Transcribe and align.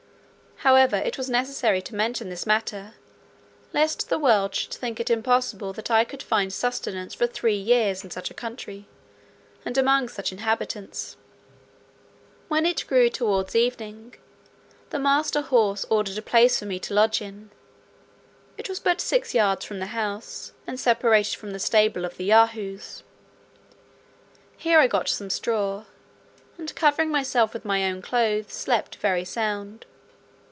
However, 0.63 0.97
it 0.97 1.17
was 1.17 1.27
necessary 1.27 1.81
to 1.81 1.95
mention 1.95 2.29
this 2.29 2.45
matter, 2.45 2.93
lest 3.73 4.09
the 4.09 4.19
world 4.19 4.53
should 4.53 4.71
think 4.71 4.99
it 4.99 5.09
impossible 5.09 5.73
that 5.73 5.89
I 5.89 6.03
could 6.03 6.21
find 6.21 6.53
sustenance 6.53 7.15
for 7.15 7.25
three 7.25 7.55
years 7.57 8.03
in 8.03 8.11
such 8.11 8.29
a 8.29 8.35
country, 8.35 8.87
and 9.65 9.75
among 9.75 10.07
such 10.07 10.31
inhabitants. 10.31 11.17
When 12.47 12.67
it 12.67 12.85
grew 12.85 13.09
towards 13.09 13.55
evening, 13.55 14.13
the 14.91 14.99
master 14.99 15.41
horse 15.41 15.83
ordered 15.89 16.19
a 16.19 16.21
place 16.21 16.59
for 16.59 16.65
me 16.67 16.77
to 16.81 16.93
lodge 16.93 17.23
in; 17.23 17.49
it 18.55 18.69
was 18.69 18.79
but 18.79 19.01
six 19.01 19.33
yards 19.33 19.65
from 19.65 19.79
the 19.79 19.87
house 19.87 20.53
and 20.67 20.79
separated 20.79 21.37
from 21.39 21.53
the 21.53 21.59
stable 21.59 22.05
of 22.05 22.17
the 22.17 22.25
Yahoos. 22.25 23.01
Here 24.57 24.77
I 24.77 24.85
got 24.85 25.09
some 25.09 25.31
straw, 25.31 25.85
and 26.59 26.75
covering 26.75 27.09
myself 27.09 27.51
with 27.51 27.65
my 27.65 27.83
own 27.89 28.03
clothes, 28.03 28.53
slept 28.53 28.97
very 28.97 29.25
sound. 29.25 29.87